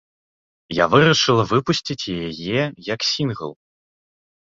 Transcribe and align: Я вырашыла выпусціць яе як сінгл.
Я 0.77 0.85
вырашыла 0.93 1.45
выпусціць 1.53 2.11
яе 2.27 2.61
як 2.93 3.01
сінгл. 3.13 3.49